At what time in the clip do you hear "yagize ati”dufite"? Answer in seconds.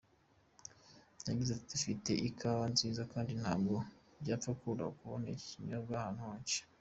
1.27-2.11